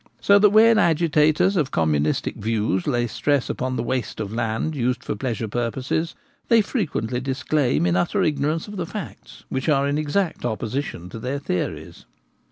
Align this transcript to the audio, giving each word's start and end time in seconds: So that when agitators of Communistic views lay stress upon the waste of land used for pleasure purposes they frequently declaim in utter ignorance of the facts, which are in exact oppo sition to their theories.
So 0.19 0.39
that 0.39 0.49
when 0.49 0.79
agitators 0.79 1.55
of 1.55 1.69
Communistic 1.69 2.35
views 2.35 2.87
lay 2.87 3.05
stress 3.05 3.51
upon 3.51 3.75
the 3.75 3.83
waste 3.83 4.19
of 4.19 4.33
land 4.33 4.75
used 4.75 5.03
for 5.03 5.15
pleasure 5.15 5.47
purposes 5.47 6.15
they 6.47 6.61
frequently 6.63 7.19
declaim 7.19 7.85
in 7.85 7.95
utter 7.95 8.23
ignorance 8.23 8.67
of 8.67 8.77
the 8.77 8.87
facts, 8.87 9.43
which 9.49 9.69
are 9.69 9.87
in 9.87 9.99
exact 9.99 10.41
oppo 10.41 10.67
sition 10.73 11.11
to 11.11 11.19
their 11.19 11.37
theories. 11.37 12.05